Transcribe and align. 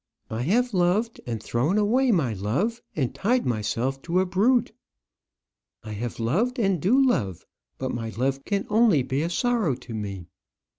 I 0.31 0.41
have 0.41 0.73
loved, 0.73 1.21
and 1.27 1.43
thrown 1.43 1.77
away 1.77 2.09
my 2.11 2.33
love, 2.33 2.81
and 2.95 3.13
tied 3.13 3.45
myself 3.45 4.01
to 4.01 4.19
a 4.19 4.25
brute. 4.25 4.71
I 5.83 5.91
have 5.91 6.19
loved, 6.19 6.57
and 6.57 6.81
do 6.81 6.99
love; 7.07 7.45
but 7.77 7.93
my 7.93 8.09
love 8.09 8.43
can 8.43 8.65
only 8.67 9.03
be 9.03 9.21
a 9.21 9.29
sorrow 9.29 9.75
to 9.75 9.93
me. 9.93 10.25